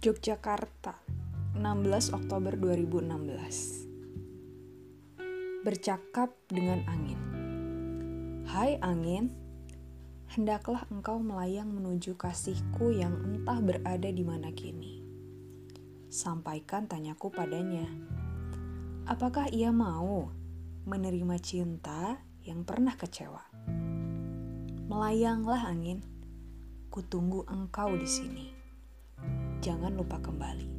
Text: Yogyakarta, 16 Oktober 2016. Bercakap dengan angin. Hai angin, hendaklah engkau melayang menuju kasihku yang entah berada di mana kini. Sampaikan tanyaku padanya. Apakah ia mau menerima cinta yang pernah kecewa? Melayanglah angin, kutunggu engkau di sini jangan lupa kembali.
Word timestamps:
Yogyakarta, 0.00 0.96
16 1.60 2.16
Oktober 2.16 2.56
2016. 2.56 3.84
Bercakap 5.60 6.32
dengan 6.48 6.80
angin. 6.88 7.20
Hai 8.48 8.80
angin, 8.80 9.28
hendaklah 10.32 10.88
engkau 10.88 11.20
melayang 11.20 11.68
menuju 11.76 12.16
kasihku 12.16 12.96
yang 12.96 13.12
entah 13.12 13.60
berada 13.60 14.08
di 14.08 14.24
mana 14.24 14.48
kini. 14.56 15.04
Sampaikan 16.08 16.88
tanyaku 16.88 17.28
padanya. 17.28 17.84
Apakah 19.04 19.52
ia 19.52 19.68
mau 19.68 20.32
menerima 20.88 21.36
cinta 21.44 22.16
yang 22.40 22.64
pernah 22.64 22.96
kecewa? 22.96 23.44
Melayanglah 24.88 25.68
angin, 25.68 26.00
kutunggu 26.88 27.44
engkau 27.52 27.92
di 28.00 28.08
sini 28.08 28.59
jangan 29.60 29.92
lupa 29.92 30.16
kembali. 30.24 30.69